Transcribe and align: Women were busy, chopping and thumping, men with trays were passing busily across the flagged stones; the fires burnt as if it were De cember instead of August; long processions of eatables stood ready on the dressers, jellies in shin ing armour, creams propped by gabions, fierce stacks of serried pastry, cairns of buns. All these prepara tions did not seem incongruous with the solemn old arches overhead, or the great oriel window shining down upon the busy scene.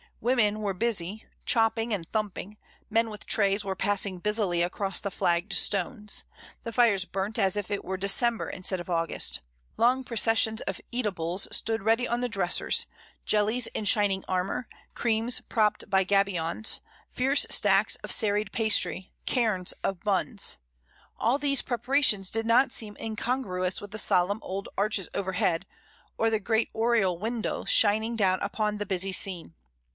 Women 0.19 0.59
were 0.59 0.73
busy, 0.75 1.25
chopping 1.45 1.93
and 1.93 2.07
thumping, 2.07 2.57
men 2.89 3.09
with 3.09 3.25
trays 3.27 3.63
were 3.63 3.75
passing 3.75 4.17
busily 4.17 4.63
across 4.63 4.99
the 4.99 5.11
flagged 5.11 5.53
stones; 5.53 6.25
the 6.63 6.71
fires 6.71 7.05
burnt 7.05 7.37
as 7.39 7.55
if 7.55 7.69
it 7.69 7.85
were 7.85 7.97
De 7.97 8.07
cember 8.07 8.51
instead 8.51 8.79
of 8.79 8.89
August; 8.89 9.41
long 9.77 10.03
processions 10.03 10.61
of 10.61 10.81
eatables 10.91 11.47
stood 11.55 11.83
ready 11.83 12.07
on 12.07 12.19
the 12.21 12.29
dressers, 12.29 12.87
jellies 13.25 13.67
in 13.67 13.85
shin 13.85 14.11
ing 14.11 14.25
armour, 14.27 14.67
creams 14.95 15.39
propped 15.41 15.87
by 15.89 16.03
gabions, 16.03 16.81
fierce 17.11 17.45
stacks 17.51 17.95
of 17.97 18.11
serried 18.11 18.51
pastry, 18.51 19.11
cairns 19.27 19.71
of 19.83 19.99
buns. 20.01 20.57
All 21.17 21.37
these 21.37 21.61
prepara 21.63 22.03
tions 22.03 22.31
did 22.31 22.45
not 22.47 22.71
seem 22.71 22.97
incongruous 22.99 23.81
with 23.81 23.89
the 23.91 23.99
solemn 23.99 24.39
old 24.43 24.67
arches 24.79 25.09
overhead, 25.13 25.67
or 26.17 26.31
the 26.31 26.39
great 26.39 26.69
oriel 26.73 27.19
window 27.19 27.65
shining 27.65 28.15
down 28.15 28.39
upon 28.41 28.77
the 28.77 28.85
busy 28.85 29.11
scene. 29.11 29.53